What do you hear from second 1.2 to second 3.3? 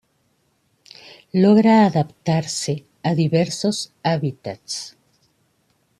Logra adaptarse a